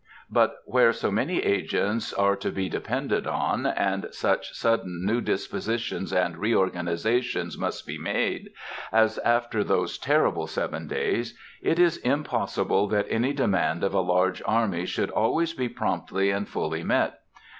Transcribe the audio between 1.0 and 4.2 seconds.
many agents are to be depended on, and